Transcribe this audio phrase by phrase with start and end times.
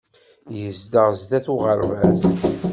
[0.59, 2.21] Yezdeɣ sdat uɣerbaz.